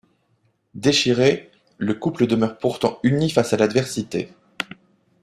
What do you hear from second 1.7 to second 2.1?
le